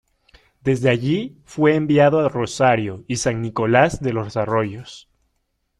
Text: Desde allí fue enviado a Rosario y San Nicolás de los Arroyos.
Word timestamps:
Desde 0.63 0.89
allí 0.89 1.37
fue 1.45 1.75
enviado 1.75 2.21
a 2.21 2.27
Rosario 2.27 3.03
y 3.07 3.17
San 3.17 3.39
Nicolás 3.39 4.01
de 4.01 4.13
los 4.13 4.35
Arroyos. 4.35 5.07